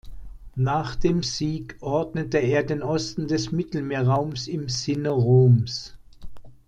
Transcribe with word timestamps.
Nach 0.55 0.95
dem 0.95 1.21
Sieg 1.21 1.77
ordnete 1.79 2.39
er 2.39 2.63
den 2.63 2.81
Osten 2.81 3.27
des 3.27 3.51
Mittelmeerraums 3.51 4.47
im 4.47 4.67
Sinne 4.67 5.09
Roms. 5.09 5.95